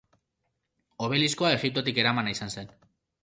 [1.07, 2.73] Obeliskoa Egiptotik eramana izan zen.